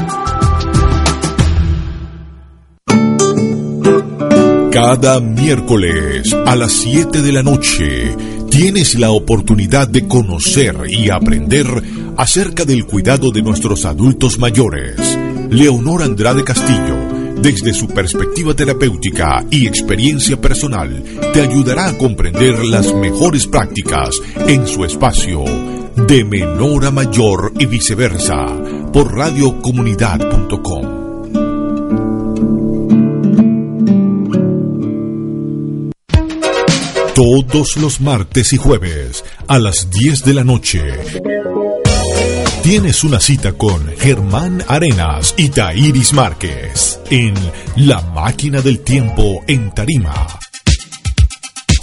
[4.70, 8.14] Cada miércoles a las 7 de la noche
[8.50, 11.66] tienes la oportunidad de conocer y aprender
[12.16, 15.18] acerca del cuidado de nuestros adultos mayores.
[15.50, 16.96] Leonor Andrade Castillo,
[17.40, 24.66] desde su perspectiva terapéutica y experiencia personal, te ayudará a comprender las mejores prácticas en
[24.66, 25.44] su espacio
[25.96, 28.46] de menor a mayor y viceversa
[28.92, 31.04] por radiocomunidad.com.
[37.14, 40.82] Todos los martes y jueves a las 10 de la noche.
[42.64, 47.34] Tienes una cita con Germán Arenas y Tairis Márquez en
[47.76, 50.26] La Máquina del Tiempo en Tarima.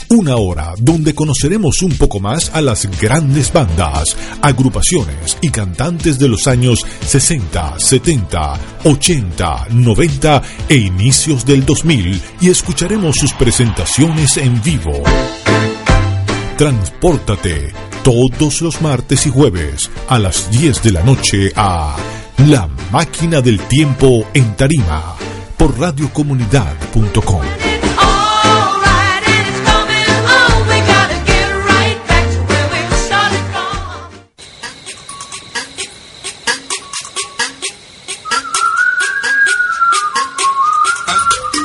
[0.10, 6.28] Una hora donde conoceremos un poco más a las grandes bandas, agrupaciones y cantantes de
[6.28, 14.60] los años 60, 70, 80, 90 e inicios del 2000 y escucharemos sus presentaciones en
[14.64, 15.04] vivo.
[16.58, 21.96] Transpórtate todos los martes y jueves a las 10 de la noche a
[22.48, 25.16] La Máquina del Tiempo en Tarima
[25.58, 27.71] por radiocomunidad.com.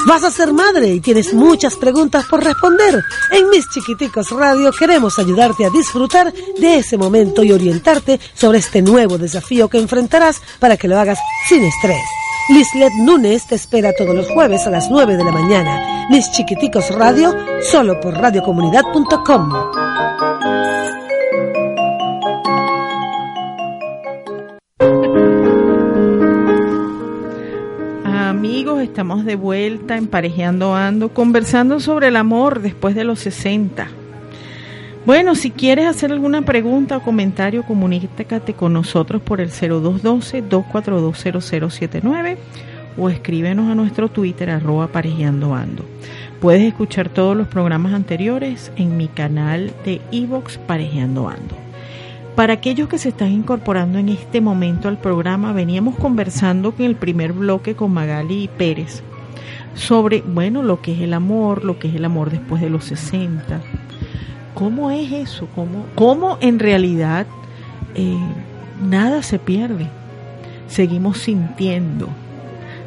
[0.06, 3.02] Vas a ser madre y tienes muchas preguntas por responder.
[3.32, 8.82] En Mis Chiquiticos Radio queremos ayudarte a disfrutar de ese momento y orientarte sobre este
[8.82, 12.04] nuevo desafío que enfrentarás para que lo hagas sin estrés.
[12.50, 16.06] Lislet Núñez te espera todos los jueves a las 9 de la mañana.
[16.08, 19.85] Mis Chiquiticos Radio, solo por radiocomunidad.com.
[28.86, 33.88] estamos de vuelta Emparejeando Ando, conversando sobre el amor después de los 60.
[35.04, 42.36] Bueno, si quieres hacer alguna pregunta o comentario, comunícate con nosotros por el 0212-2420079
[42.96, 45.84] o escríbenos a nuestro Twitter arroba parejeando ando.
[46.40, 51.65] Puedes escuchar todos los programas anteriores en mi canal de Evox Parejeando Ando.
[52.36, 56.94] Para aquellos que se están incorporando en este momento al programa, veníamos conversando en el
[56.94, 59.02] primer bloque con Magali Pérez
[59.74, 62.84] sobre, bueno, lo que es el amor, lo que es el amor después de los
[62.84, 63.60] 60
[64.56, 65.48] ¿Cómo es eso?
[65.54, 67.26] ¿Cómo, cómo en realidad
[67.94, 68.16] eh,
[68.82, 69.86] nada se pierde?
[70.66, 72.08] Seguimos sintiendo,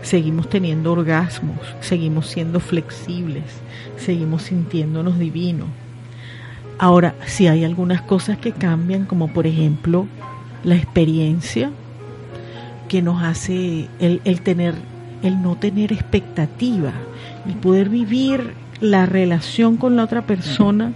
[0.01, 3.43] seguimos teniendo orgasmos, seguimos siendo flexibles,
[3.97, 5.67] seguimos sintiéndonos divinos.
[6.79, 10.07] Ahora, si hay algunas cosas que cambian, como por ejemplo
[10.63, 11.71] la experiencia
[12.87, 14.73] que nos hace el, el tener,
[15.21, 16.93] el no tener expectativa
[17.45, 20.93] y poder vivir la relación con la otra persona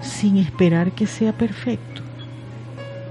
[0.00, 2.02] sin esperar que sea perfecto.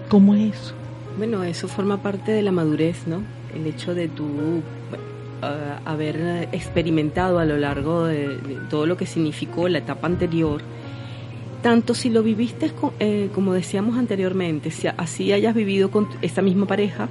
[0.10, 0.74] ¿Cómo es eso?
[1.18, 3.22] Bueno, eso forma parte de la madurez, ¿no?
[3.54, 4.62] El hecho de tú uh,
[5.86, 8.38] haber experimentado a lo largo de,
[8.70, 10.62] todo lo que significó la etapa anterior,
[11.62, 16.66] tanto si lo viviste eh, como decíamos anteriormente, si así hayas vivido con esta misma
[16.66, 17.10] pareja,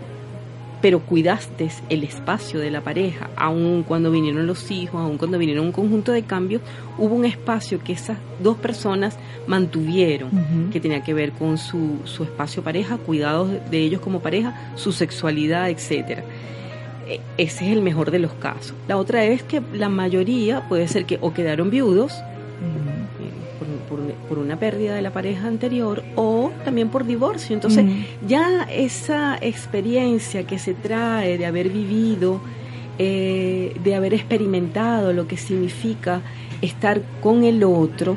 [0.81, 5.67] pero cuidaste el espacio de la pareja, aun cuando vinieron los hijos, aun cuando vinieron
[5.67, 6.63] un conjunto de cambios,
[6.97, 10.71] hubo un espacio que esas dos personas mantuvieron, uh -huh.
[10.71, 14.93] que tenía que ver con su, su espacio pareja, cuidados de ellos como pareja, su
[14.93, 16.23] sexualidad, etcétera.
[17.39, 18.75] Ese es el mejor de los casos.
[18.87, 22.13] La otra es que la mayoría puede ser que o quedaron viudos,
[24.29, 27.55] por, una pérdida de la pareja anterior o también por divorcio.
[27.55, 28.27] Entonces, mm.
[28.27, 32.41] ya esa experiencia que se trae de haber vivido,
[32.99, 36.23] eh, de haber experimentado lo que significa
[36.63, 38.17] estar con el otro,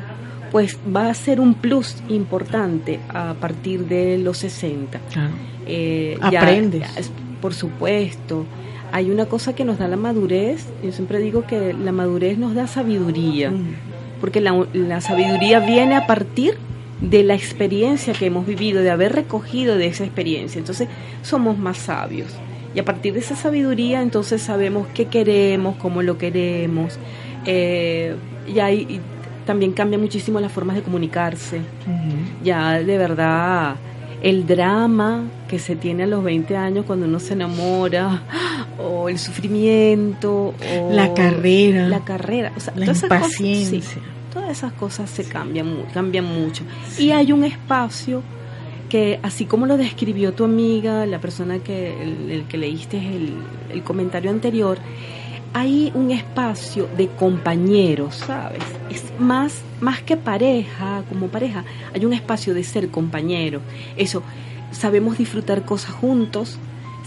[0.50, 4.98] pues va a ser un plus importante a partir de los 60.
[5.12, 5.34] Claro.
[5.66, 6.82] Eh, Aprendes.
[6.94, 7.02] Ya,
[7.40, 8.44] por supuesto.
[8.92, 12.54] Hay una cosa que nos da la madurez, yo siempre digo que la madurez nos
[12.54, 13.50] da sabiduría.
[13.50, 13.91] Mm
[14.22, 16.56] porque la, la, sabiduría viene a partir
[17.00, 20.60] de la experiencia que hemos vivido, de haber recogido de esa experiencia.
[20.60, 20.86] Entonces
[21.22, 22.28] somos más sabios.
[22.72, 27.00] Y a partir de esa sabiduría entonces sabemos qué queremos, cómo lo queremos.
[27.46, 28.14] Eh,
[28.46, 29.00] y ahí y
[29.44, 31.56] también cambia muchísimo las formas de comunicarse.
[31.58, 32.44] Uh -huh.
[32.44, 33.74] Ya de verdad
[34.22, 38.22] el drama que se tiene a los 20 años cuando uno se enamora,
[38.78, 43.78] o el sufrimiento, o la carrera, la carrera, o sea, la todas impaciencia.
[43.78, 46.62] Esas cosas, sí, todas esas cosas se cambian, cambian mucho.
[46.88, 47.06] Sí.
[47.06, 48.22] Y hay un espacio
[48.88, 53.34] que, así como lo describió tu amiga, la persona que, el, el que leíste el,
[53.72, 54.78] el comentario anterior,
[55.54, 58.62] hay un espacio de compañeros, ¿sabes?
[58.90, 63.60] Es más, más que pareja, como pareja, hay un espacio de ser compañero.
[63.96, 64.22] Eso,
[64.70, 66.58] sabemos disfrutar cosas juntos,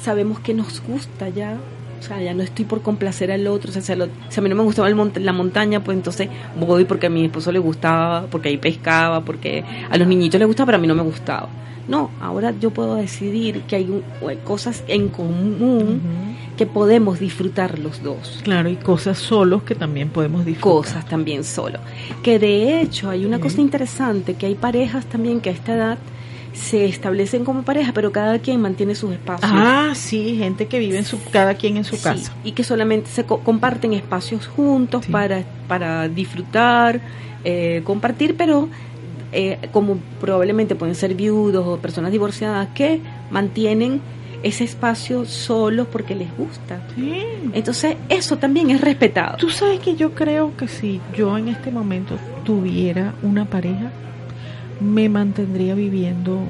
[0.01, 1.57] sabemos que nos gusta ya,
[1.99, 4.39] o sea, ya no estoy por complacer al otro, o sea, si a, lo, si
[4.39, 6.29] a mí no me gustaba el la montaña, pues entonces
[6.59, 10.47] voy porque a mi esposo le gustaba, porque ahí pescaba, porque a los niñitos les
[10.47, 11.49] gustaba, pero a mí no me gustaba.
[11.87, 14.03] No, ahora yo puedo decidir que hay, un,
[14.43, 16.34] cosas en común.
[16.55, 18.41] Que podemos disfrutar los dos.
[18.43, 20.71] Claro, y cosas solos que también podemos disfrutar.
[20.71, 21.79] Cosas también solo.
[22.23, 25.97] Que de hecho hay una cosa interesante, que hay parejas también que a esta edad
[26.53, 29.51] se establecen como pareja, pero cada quien mantiene sus espacios.
[29.53, 32.33] Ah, sí, gente que vive en su, cada quien en su sí, casa.
[32.43, 35.11] Y que solamente se co comparten espacios juntos sí.
[35.11, 37.01] para, para disfrutar,
[37.43, 38.69] eh, compartir, pero
[39.33, 43.01] eh, como probablemente pueden ser viudos o personas divorciadas que
[43.31, 43.99] mantienen
[44.45, 46.81] ese espacio solos porque les gusta.
[46.95, 47.19] Sí.
[47.53, 49.37] Entonces, eso también es respetado.
[49.37, 53.91] Tú sabes que yo creo que si yo en este momento tuviera una pareja,
[54.79, 56.41] me mantendría viviendo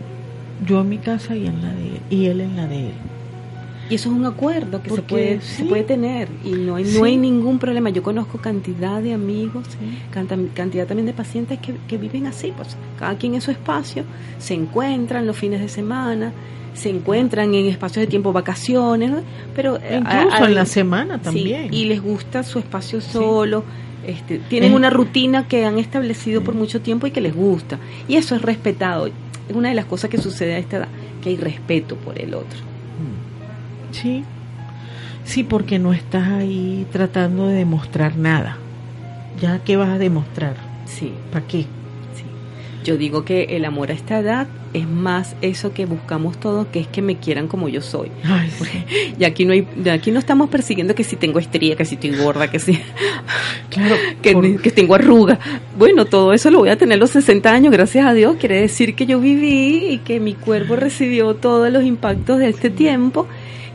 [0.67, 2.93] yo en mi casa y en la de él, y él en la de él.
[3.89, 5.55] Y eso es un acuerdo que se Porque puede, sí.
[5.57, 6.97] se puede tener y no hay, Sí.
[6.97, 7.91] no hay ningún problema.
[7.91, 9.67] Yo conozco cantidad de amigos,
[10.55, 14.03] cantidad también de pacientes que, que viven así, pues cada quien en su espacio,
[14.39, 16.33] se encuentran los fines de semana,
[16.76, 19.17] se encuentran en espacios de tiempo, vacaciones, ¿no?
[19.55, 21.73] pero eh, Incluso a- a- en la semana sí, también.
[21.73, 23.63] y les gusta su espacio solo.
[24.05, 27.80] Este, tienen Es- una rutina que han establecido por mucho tiempo y que les gusta.
[28.07, 29.07] Y eso es respetado.
[29.07, 30.88] Es una de las cosas que sucede a esta edad,
[31.23, 32.59] que hay respeto por el otro.
[33.91, 34.23] Sí.
[35.23, 38.57] Sí, porque no estás ahí tratando de demostrar nada.
[39.41, 40.55] Ya, ¿qué vas a demostrar?
[40.86, 41.65] Sí, ¿Para qué?
[42.86, 46.79] Yo digo que el amor a esta edad es más eso que buscamos todos, que
[46.79, 48.11] es que me quieran como yo soy.
[48.23, 49.13] Ay, sí.
[49.19, 52.11] Y aquí no hay, aquí no estamos persiguiendo que si tengo estría, que si estoy
[52.15, 52.79] gorda, que si
[53.69, 55.39] Claro, que, por- que tengo arruga.
[55.77, 58.36] Bueno, todo eso lo voy a tener los 60 años, gracias a Dios.
[58.39, 62.69] Quiere decir que yo viví y que mi cuerpo recibió todos los impactos de este
[62.69, 63.27] tiempo,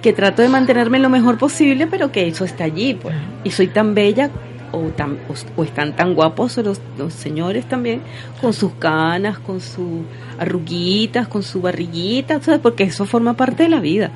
[0.02, 3.14] que trato de mantenerme lo mejor posible, pero que eso está allí, pues.
[3.44, 4.30] Y soy tan bella
[4.72, 8.00] o, tan, o, o están tan guapos los, los señores también,
[8.40, 10.02] con sus canas, con sus
[10.38, 12.60] arruguitas, con su barriguita, ¿sabes?
[12.60, 14.10] porque eso forma parte de la vida.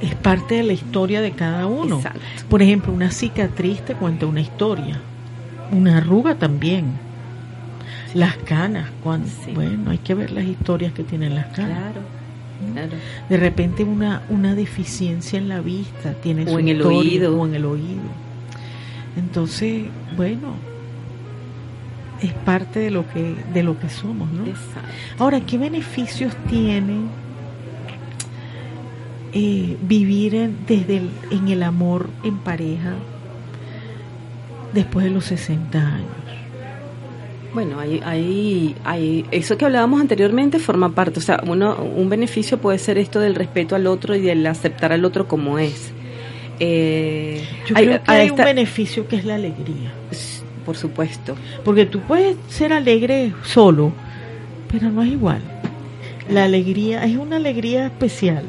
[0.00, 1.96] es parte de la historia de cada uno.
[1.96, 2.20] Exacto.
[2.48, 5.00] Por ejemplo, una cicatriz te cuenta una historia.
[5.72, 6.84] Una arruga también.
[8.14, 9.52] Las canas, cuando, Sí.
[9.54, 11.78] bueno, hay que ver las historias que tienen las canas.
[11.92, 12.00] Claro,
[12.72, 12.92] claro.
[13.28, 17.40] De repente una, una deficiencia en la vista tiene O su en el historia, oído.
[17.40, 18.25] o en el oído.
[19.16, 19.84] Entonces,
[20.16, 20.54] bueno,
[22.22, 24.46] es parte de lo que de lo que somos, ¿no?
[24.46, 24.88] Exacto.
[25.18, 27.06] Ahora, ¿qué beneficios tiene
[29.32, 32.94] eh, vivir en, desde el, en el amor en pareja
[34.72, 36.10] después de los 60 años?
[37.56, 42.58] Bueno, hay, hay, hay, eso que hablábamos anteriormente forma parte, o sea, uno, un beneficio
[42.58, 45.90] puede ser esto del respeto al otro y del aceptar al otro como es.
[46.60, 49.92] Eh, Yo hay- creo que a hay esta- un beneficio que es la alegría.
[50.64, 53.92] por supuesto, Porque tú puedes ser alegre solo,
[54.70, 55.40] pero no es igual.
[56.28, 58.42] La alegría es una alegría especial.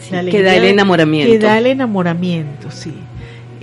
[0.00, 1.32] sí, La que da el enamoramiento.
[1.32, 2.92] Que da el enamoramiento, sí.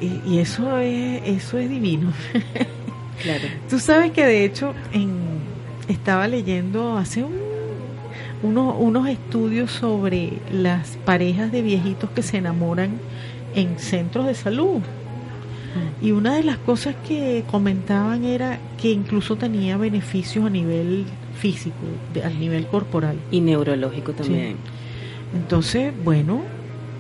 [0.02, 2.12] Y, y eso es eso es divino.
[3.22, 3.44] Claro.
[3.70, 5.12] Tú sabes que de hecho en,
[5.88, 7.38] estaba leyendo hace un-
[8.42, 12.92] unos, unos estudios sobre las parejas de viejitos que se enamoran
[13.56, 14.82] en centros de salud.
[16.02, 21.76] Y una de las cosas que comentaban era que incluso tenía beneficios a nivel físico,
[22.14, 23.16] de- a nivel corporal.
[23.32, 24.58] Y neurológico también.
[25.34, 26.42] Entonces, bueno,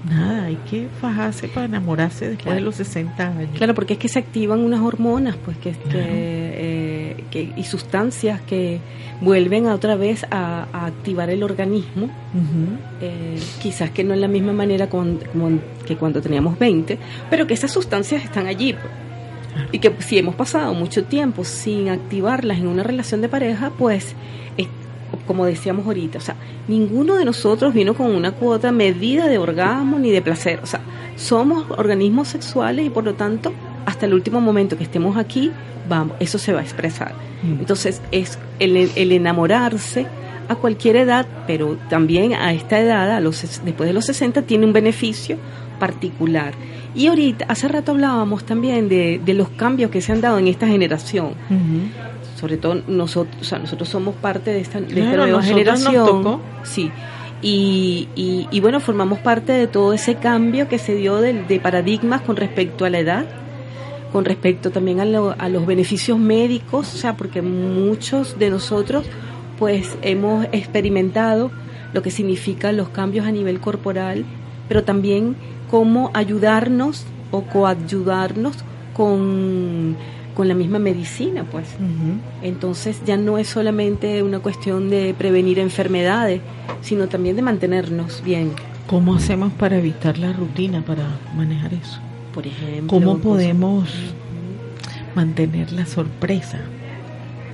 [0.10, 2.56] nada, hay que fajarse para enamorarse después Claro.
[2.60, 3.50] de los 60 años.
[3.56, 8.42] Claro, porque es que se activan unas hormonas, pues que, que, eh, que- y sustancias
[8.42, 8.80] que
[9.22, 12.10] vuelven a otra vez a, a activar el organismo.
[13.02, 15.20] Eh, quizás que no en la misma manera con-
[15.86, 16.98] que cuando teníamos 20,
[17.30, 18.74] pero que esas sustancias están allí.
[18.74, 18.86] pues.
[19.72, 24.08] Y que si hemos pasado mucho tiempo sin activarlas en una relación de pareja, pues,
[24.08, 24.16] es-
[25.28, 26.36] como decíamos ahorita, o sea,
[26.68, 30.60] ninguno de nosotros vino con una cuota medida de orgasmo ni de placer.
[30.64, 30.82] O sea,
[31.16, 33.54] somos organismos sexuales y por lo tanto,
[33.86, 35.52] hasta el último momento que estemos aquí,
[35.88, 37.14] vamos, eso se va a expresar.
[37.44, 37.60] Mm.
[37.60, 40.08] Entonces, es el, el enamorarse
[40.48, 44.66] a cualquier edad, pero también a esta edad, a los, después de los 60, tiene
[44.66, 45.38] un beneficio
[45.80, 46.54] particular.
[46.96, 50.48] Y ahorita, hace rato hablábamos también de, de los cambios que se han dado en
[50.48, 51.34] esta generación.
[51.50, 52.23] Ujú.
[52.44, 55.66] Sobre todo nosotros, o sea, nosotros somos parte de esta, de esta Claro, nueva nosotros
[55.66, 56.06] nos generación.
[56.24, 56.42] tocó.
[56.64, 56.92] Sí.
[57.42, 61.60] Y, y, y bueno, formamos parte de todo ese cambio que se dio de, de
[61.62, 63.26] paradigmas con respecto a la edad,
[64.12, 69.06] con respecto también a, lo- a los beneficios médicos, o sea, porque muchos de nosotros
[69.58, 71.50] pues hemos experimentado
[71.94, 74.26] lo que significan los cambios a nivel corporal,
[74.68, 75.38] pero también
[75.72, 78.58] cómo ayudarnos o coayudarnos
[78.94, 79.96] con,
[80.34, 81.68] con la misma medicina, pues.
[82.42, 86.42] Entonces ya no es solamente una cuestión de prevenir enfermedades,
[86.82, 88.52] sino también de mantenernos bien,
[88.88, 91.04] ¿Cómo hacemos para evitar la rutina, para
[91.36, 92.00] manejar eso?
[92.34, 92.88] por ejemplo.
[92.88, 93.90] ¿Cómo su- podemos
[95.16, 96.60] mantener la sorpresa?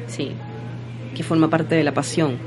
[0.08, 0.32] Sí,
[1.16, 2.38] que forma parte de la pasión.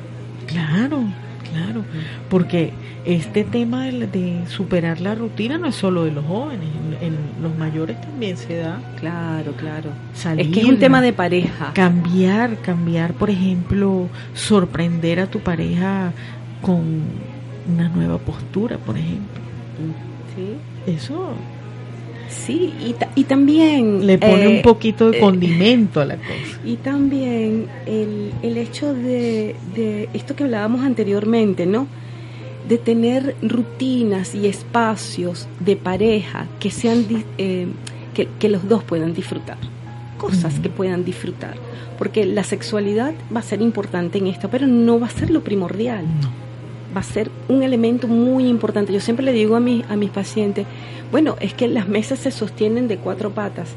[0.47, 1.05] Claro,
[1.53, 1.85] claro,
[2.29, 2.73] porque
[3.05, 6.67] este tema de, de superar la rutina no es solo de los jóvenes,
[7.01, 8.81] en, en los mayores también se da.
[8.99, 9.91] Claro, claro.
[10.15, 11.73] Salir, Es que es un tema de pareja.
[11.75, 16.13] cambiar, cambiar, por ejemplo, sorprender a tu pareja
[16.61, 16.81] con
[17.73, 19.41] una nueva postura, por ejemplo.
[20.35, 21.35] Sí, Eso
[22.33, 24.07] sí y, ta- y también...
[24.07, 26.61] le pone eh, un poquito de eh, condimento a la cosa.
[26.65, 31.87] Y también el, el hecho de, de esto que hablábamos anteriormente, ¿no?
[32.69, 37.05] de tener rutinas y espacios de pareja que sean
[37.39, 37.67] eh,
[38.15, 39.59] que, que, los dos puedan disfrutar
[40.17, 41.57] cosas que puedan disfrutar
[41.99, 45.43] porque la sexualidad va a ser importante en esto pero no va a ser lo
[45.43, 46.05] primordial
[46.95, 50.11] va a ser un elemento muy importante yo siempre le digo a mis a mis
[50.11, 50.67] pacientes
[51.11, 53.71] bueno es que las mesas se sostienen de cuatro patas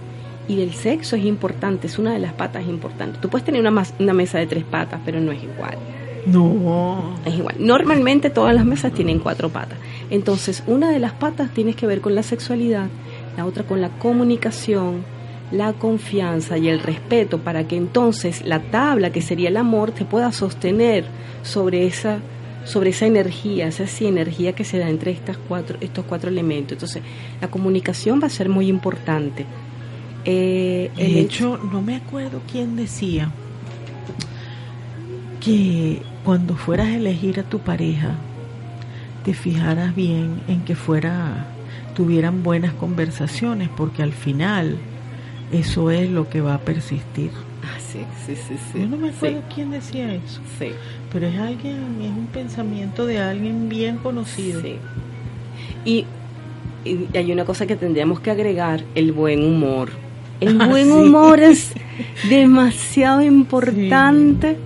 [0.48, 3.84] y el sexo es importante es una de las patas importantes tú puedes tener una,
[4.00, 5.78] una mesa de tres patas pero no es igual
[6.26, 7.16] no.
[7.24, 7.56] Es igual.
[7.60, 9.78] Normalmente todas las mesas tienen cuatro patas.
[10.10, 12.88] Entonces, una de las patas tiene que ver con la sexualidad,
[13.38, 15.04] la otra con la comunicación,
[15.52, 20.06] la confianza y el respeto para que entonces la tabla, que sería el amor, te
[20.06, 21.06] pueda sostener
[21.44, 22.20] sobre esa
[22.66, 26.74] sobre esa energía, esa energía que se da entre estas cuatro, estos cuatro elementos.
[26.74, 27.04] Entonces,
[27.40, 29.46] la comunicación va a ser muy importante.
[30.26, 33.32] Eh, de hecho, no me acuerdo quién decía
[35.40, 38.16] que cuando fueras a elegir a tu pareja,
[39.24, 41.46] te fijaras bien en que fuera,
[41.96, 44.78] tuvieran buenas conversaciones, porque al final
[45.52, 47.30] eso es lo que va a persistir.
[47.66, 48.80] Ah, sí, sí, sí, sí.
[48.80, 50.40] Yo no me acuerdo quién decía eso.
[50.60, 50.70] Sí.
[51.12, 54.62] Pero es alguien, es un pensamiento de alguien bien conocido.
[54.62, 54.78] Sí.
[55.84, 56.06] Y,
[57.16, 59.90] hay una cosa que tendríamos que agregar, el buen humor.
[60.40, 61.74] El ah, buen humor es
[62.30, 64.58] demasiado importante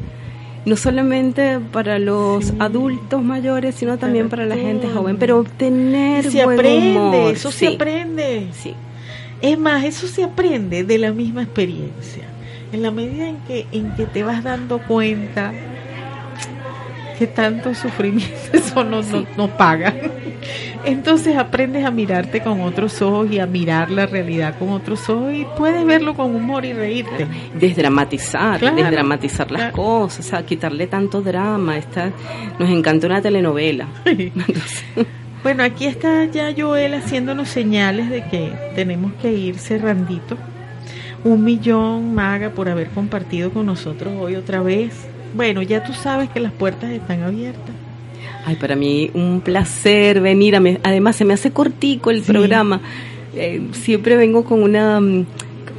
[0.65, 6.43] no solamente para los adultos mayores, sino también para, la gente joven, pero obtener se
[6.43, 8.47] buen aprende, eso se aprende.
[8.51, 8.75] Sí.
[9.41, 12.28] Es más, eso se aprende de la misma experiencia.
[12.71, 15.51] En la medida en que en que te vas dando cuenta
[17.19, 19.93] que tanto sufrimiento eso no, no, no paga.
[20.85, 25.33] Entonces aprendes a mirarte con otros ojos y a mirar la realidad con otros ojos
[25.33, 27.27] y puedes verlo con humor y reírte.
[27.53, 31.77] Desdramatizar, desdramatizar las cosas, a quitarle tanto drama.
[31.77, 32.11] Está,
[32.57, 33.87] nos encanta una telenovela.
[35.43, 40.37] bueno, aquí está ya Joel haciéndonos señales de que tenemos que ir cerrandito.
[41.23, 44.93] Un millón, Maga, por haber compartido con nosotros hoy otra vez.
[45.35, 47.75] Bueno, ya tú sabes que las puertas están abiertas.
[48.45, 50.55] Ay, para mí un placer venir.
[50.55, 52.81] A además, se me hace cortico el programa.
[53.35, 55.25] Eh, siempre vengo con una mm,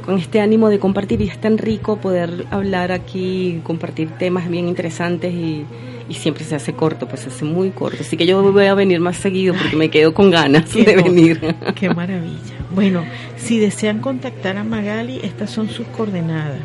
[0.05, 4.67] con este ánimo de compartir y es tan rico poder hablar aquí, compartir temas bien
[4.67, 5.65] interesantes y,
[6.13, 7.97] siempre se hace corto, pues se hace muy corto.
[8.01, 11.55] Así que yo voy a venir más seguido porque me quedo con ganas de venir.
[11.75, 12.55] Qué maravilla.
[12.73, 13.03] Bueno,
[13.37, 16.61] si desean contactar a Magali, estas son sus coordenadas.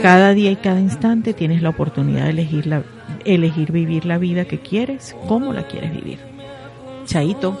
[0.00, 2.84] cada día y cada instante tienes la oportunidad de elegir, la,
[3.26, 6.18] elegir vivir la vida que quieres, como la quieres vivir.
[7.04, 7.60] Chaito.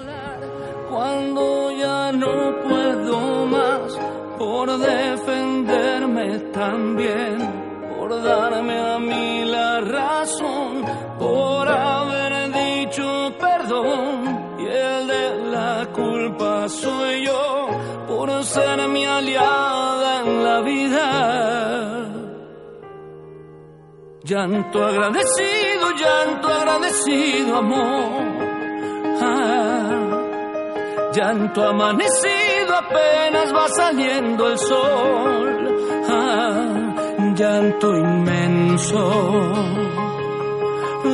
[0.88, 3.98] Cuando ya no puedo más
[4.38, 7.36] por defenderme también,
[7.98, 10.82] por darme a mí la razón,
[11.18, 11.68] por
[16.68, 17.68] soy yo,
[18.08, 22.06] por ser mi aliada en la vida.
[24.24, 28.22] Llanto agradecido, llanto agradecido, amor.
[29.20, 29.90] Ah,
[31.12, 35.76] llanto amanecido apenas va saliendo el sol,
[36.08, 36.94] ah,
[37.36, 39.52] llanto inmenso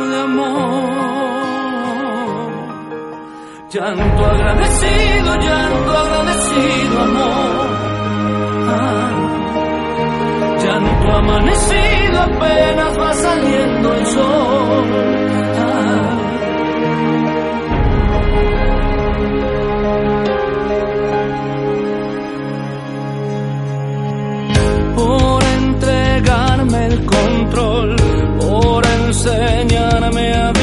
[0.09, 1.67] de amor,
[3.69, 7.67] llanto agradecido, llanto agradecido amor.
[8.69, 9.11] Ah,
[10.63, 14.85] llanto amanecido apenas va saliendo el sol.
[24.95, 27.96] Por entregarme el control,
[29.97, 30.56] enseñarme a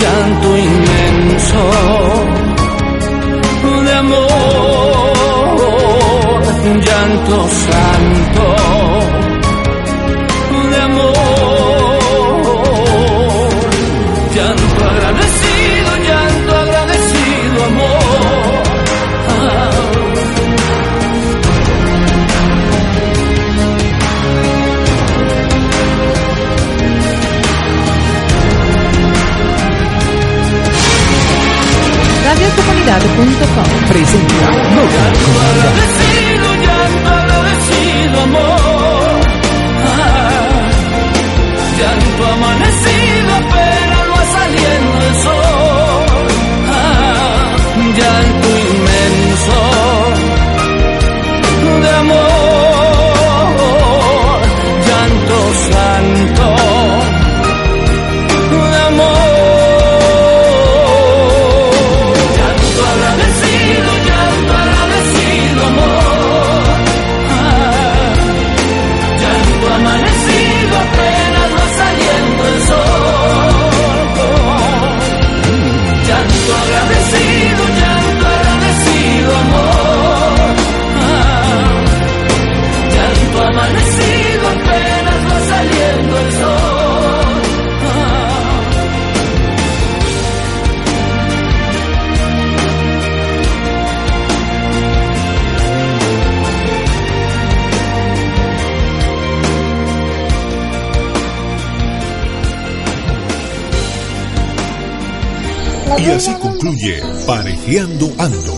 [0.00, 1.62] llanto inmenso
[3.84, 4.22] de amor,
[6.84, 8.27] llanto santo.
[32.88, 34.50] Radiocomunidad.com presenta
[41.78, 43.07] llanto amanecido,
[107.68, 108.54] Parejeando Ando.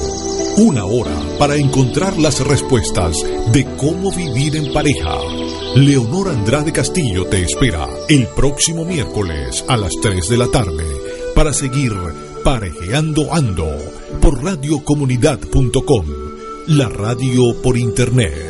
[0.59, 3.17] Una hora para encontrar las respuestas
[3.53, 5.19] de cómo vivir en pareja.
[5.75, 10.85] Leonor Andrade Castillo te espera el próximo miércoles a las 3 de la tarde
[11.35, 11.93] para seguir
[12.45, 13.77] Parejeando Ando
[14.23, 16.07] por radiocomunidad.com,
[16.69, 18.50] la radio por internet.